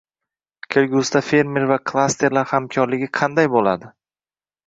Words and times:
Kelgusida 0.75 1.21
fermer 1.25 1.63
va 1.73 1.77
klasterlar 1.91 2.45
hamkorligi 2.53 3.11
qanday 3.21 3.51
bo‘ladi?ng 3.57 3.87